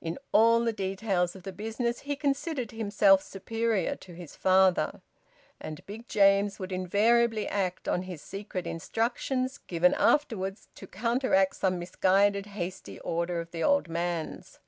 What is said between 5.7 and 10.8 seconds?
Big James would invariably act on his secret instructions given afterwards